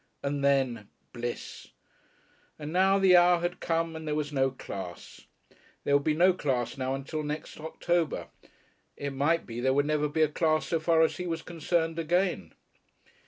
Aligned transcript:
And 0.23 0.43
then 0.43 0.89
bliss! 1.13 1.67
And 2.57 2.73
now 2.73 2.97
the 2.97 3.15
hour 3.15 3.39
had 3.41 3.59
come 3.59 3.95
and 3.95 4.07
there 4.07 4.15
was 4.15 4.33
no 4.33 4.49
class! 4.49 5.27
There 5.83 5.95
would 5.95 6.03
be 6.03 6.15
no 6.15 6.33
class 6.33 6.75
now 6.75 6.95
until 6.95 7.21
next 7.21 7.59
October; 7.59 8.29
it 8.97 9.13
might 9.13 9.45
be 9.45 9.59
there 9.59 9.73
would 9.75 9.85
never 9.85 10.09
be 10.09 10.23
a 10.23 10.27
class 10.27 10.65
so 10.69 10.79
far 10.79 11.03
as 11.03 11.17
he 11.17 11.27
was 11.27 11.43
concerned 11.43 11.99
again. 11.99 12.53